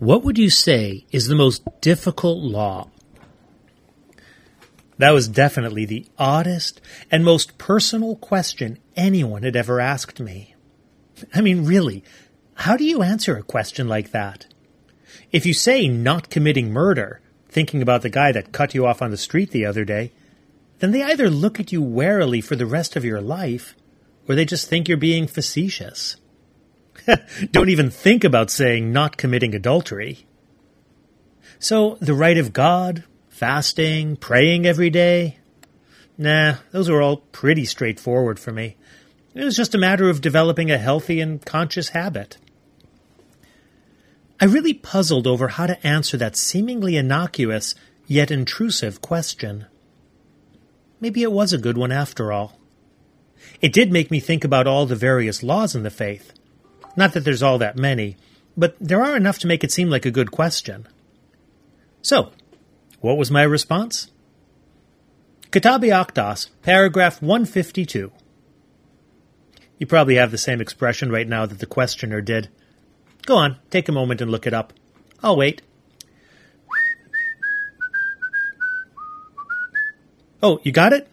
[0.00, 2.88] What would you say is the most difficult law?
[4.96, 6.80] That was definitely the oddest
[7.10, 10.54] and most personal question anyone had ever asked me.
[11.34, 12.02] I mean, really,
[12.54, 14.46] how do you answer a question like that?
[15.32, 17.20] If you say not committing murder,
[17.50, 20.12] thinking about the guy that cut you off on the street the other day,
[20.78, 23.76] then they either look at you warily for the rest of your life,
[24.26, 26.16] or they just think you're being facetious.
[27.50, 30.26] Don't even think about saying not committing adultery.
[31.58, 35.38] So, the right of God, fasting, praying every day,
[36.16, 38.76] nah, those were all pretty straightforward for me.
[39.34, 42.38] It was just a matter of developing a healthy and conscious habit.
[44.40, 47.74] I really puzzled over how to answer that seemingly innocuous
[48.06, 49.66] yet intrusive question.
[50.98, 52.58] Maybe it was a good one after all.
[53.60, 56.32] It did make me think about all the various laws in the faith.
[57.00, 58.18] Not that there's all that many,
[58.58, 60.86] but there are enough to make it seem like a good question.
[62.02, 62.30] So,
[63.00, 64.10] what was my response?
[65.50, 68.12] Kitab-i-Aqdas, paragraph 152.
[69.78, 72.50] You probably have the same expression right now that the questioner did.
[73.24, 74.74] Go on, take a moment and look it up.
[75.22, 75.62] I'll wait.
[80.42, 81.08] Oh, you got it?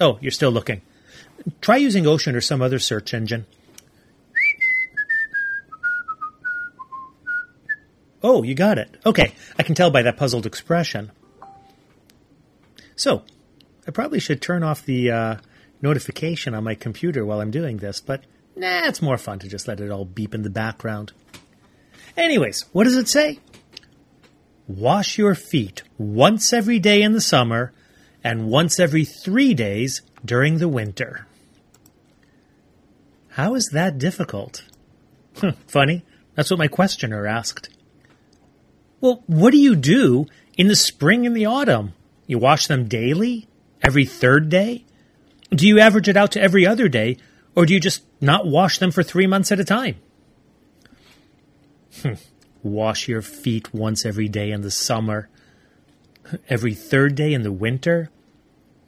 [0.00, 0.82] Oh, you're still looking.
[1.60, 3.46] Try using Ocean or some other search engine.
[8.22, 8.96] Oh, you got it.
[9.04, 11.10] Okay, I can tell by that puzzled expression.
[12.94, 13.24] So,
[13.86, 15.36] I probably should turn off the uh,
[15.80, 18.22] notification on my computer while I'm doing this, but
[18.54, 21.12] nah, it's more fun to just let it all beep in the background.
[22.16, 23.40] Anyways, what does it say?
[24.68, 27.72] Wash your feet once every day in the summer
[28.22, 31.26] and once every three days during the winter.
[33.30, 34.64] How is that difficult?
[35.66, 37.70] Funny, that's what my questioner asked.
[39.02, 41.92] Well, what do you do in the spring and the autumn?
[42.28, 43.48] You wash them daily?
[43.82, 44.84] Every third day?
[45.50, 47.16] Do you average it out to every other day,
[47.56, 49.96] or do you just not wash them for three months at a time?
[52.00, 52.12] Hmm.
[52.62, 55.28] Wash your feet once every day in the summer.
[56.48, 58.08] Every third day in the winter?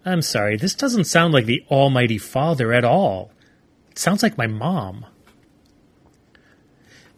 [0.06, 3.32] I'm sorry, this doesn't sound like the Almighty Father at all.
[3.90, 5.06] It sounds like my mom.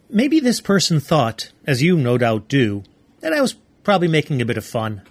[0.09, 2.83] Maybe this person thought, as you no doubt do,
[3.19, 5.01] that I was probably making a bit of fun.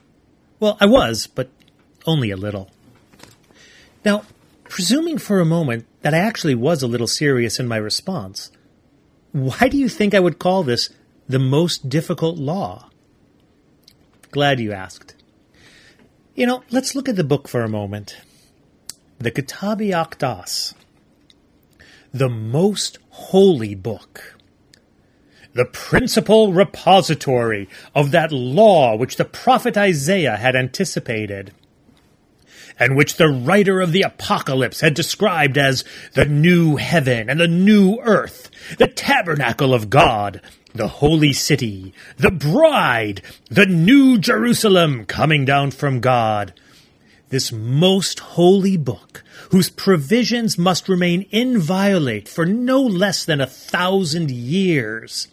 [0.59, 1.51] Well, I was, but
[2.07, 2.71] only a little.
[4.05, 4.25] Now,
[4.69, 8.51] presuming for a moment that I actually was a little serious in my response,
[9.33, 10.91] why do you think I would call this
[11.29, 12.89] the most difficult law?
[14.31, 15.15] Glad you asked.
[16.35, 18.17] You know, let's look at the book for a moment.
[19.19, 20.75] The Kitab-i-Aqdas,
[22.13, 24.36] the most holy book,
[25.57, 31.53] the principal repository of that law which the prophet Isaiah had anticipated
[32.79, 37.49] and which the writer of the Apocalypse had described as the new heaven and the
[37.49, 40.43] new earth, the tabernacle of God,
[40.75, 46.53] the holy city, the bride, the new Jerusalem coming down from God.
[47.31, 54.31] This most holy book, whose provisions must remain inviolate for no less than a thousand
[54.31, 55.29] years.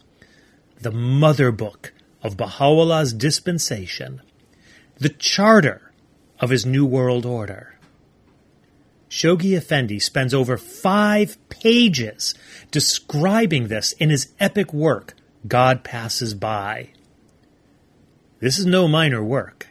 [0.83, 4.21] The mother book of Baha'u'llah's dispensation.
[4.97, 5.94] The charter
[6.41, 7.79] of his New World Order.
[9.09, 12.35] Shoghi Effendi spends over five pages
[12.69, 15.13] describing this in his epic work,
[15.47, 16.89] God Passes By.
[18.41, 19.69] This is no minor work.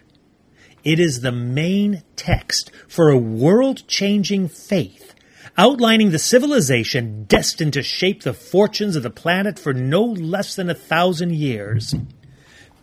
[0.83, 5.15] It is the main text for a world changing faith,
[5.59, 10.71] outlining the civilization destined to shape the fortunes of the planet for no less than
[10.71, 11.95] a thousand years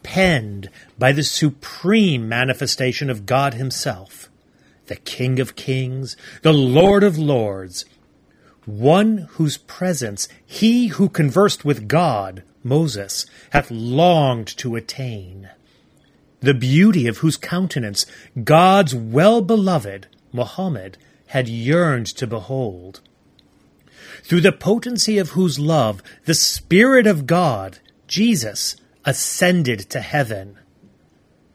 [0.03, 4.29] penned by the supreme manifestation of God Himself,
[4.87, 7.85] the King of Kings, the Lord of Lords,
[8.65, 15.49] one whose presence he who conversed with God, Moses, hath longed to attain,
[16.41, 18.05] the beauty of whose countenance
[18.43, 20.97] God's well beloved, Mohammed,
[21.29, 23.01] had yearned to behold,
[24.23, 27.77] through the potency of whose love the Spirit of God,
[28.07, 30.57] Jesus, ascended to heaven,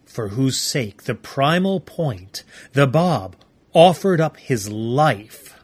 [0.05, 3.37] for whose sake the primal point, the Bab,
[3.73, 5.61] offered up his life.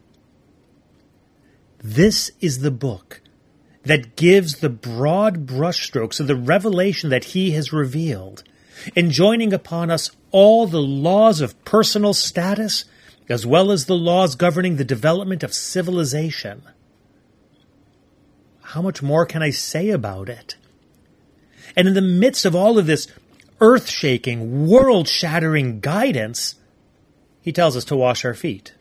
[1.79, 3.21] This is the book
[3.85, 8.43] that gives the broad brushstrokes of the revelation that he has revealed,
[8.97, 12.87] enjoining upon us all the laws of personal status
[13.31, 16.63] as well as the laws governing the development of civilization.
[18.63, 20.57] How much more can I say about it?
[21.77, 23.07] And in the midst of all of this
[23.61, 26.57] earth shaking, world shattering guidance,
[27.41, 28.75] he tells us to wash our feet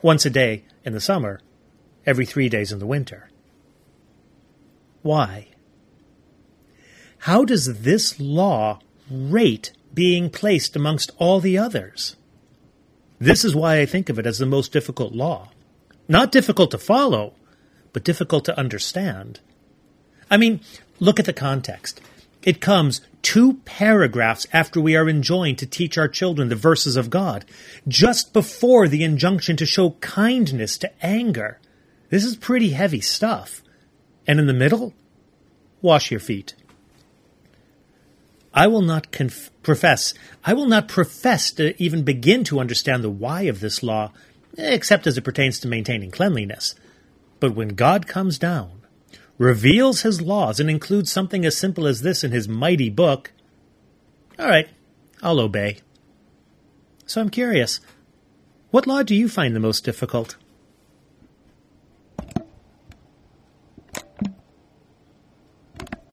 [0.00, 1.40] once a day in the summer,
[2.06, 3.30] every three days in the winter.
[5.02, 5.48] Why?
[7.18, 8.80] How does this law
[9.10, 12.16] rate being placed amongst all the others?
[13.22, 15.50] This is why I think of it as the most difficult law.
[16.08, 17.34] Not difficult to follow,
[17.92, 19.38] but difficult to understand.
[20.28, 20.58] I mean,
[20.98, 22.00] look at the context.
[22.42, 27.10] It comes two paragraphs after we are enjoined to teach our children the verses of
[27.10, 27.44] God,
[27.86, 31.60] just before the injunction to show kindness to anger.
[32.10, 33.62] This is pretty heavy stuff.
[34.26, 34.94] And in the middle,
[35.80, 36.56] wash your feet.
[38.54, 40.14] I will not conf- profess,
[40.44, 44.12] I will not profess to even begin to understand the why of this law,
[44.58, 46.74] except as it pertains to maintaining cleanliness.
[47.40, 48.82] But when God comes down,
[49.38, 53.32] reveals his laws, and includes something as simple as this in his mighty book,
[54.38, 54.68] all right,
[55.22, 55.78] I'll obey.
[57.06, 57.80] So I'm curious,
[58.70, 60.36] what law do you find the most difficult?